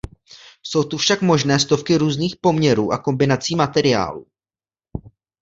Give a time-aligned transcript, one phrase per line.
[0.63, 4.25] Jsou tu však možné stovky různých poměrů a kombinací materiálů.